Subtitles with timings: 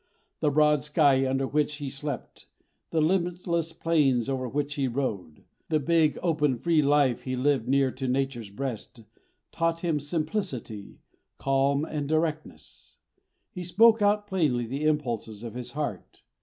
[0.39, 2.47] The broad sky under which he slept,
[2.89, 7.91] the limitless plains over which he rode, the big, open, free life he lived near
[7.91, 9.03] to Nature's breast,
[9.51, 11.01] taught him simplicity,
[11.37, 12.97] calm, directness.
[13.51, 16.23] He spoke out plainly the impulses of his heart.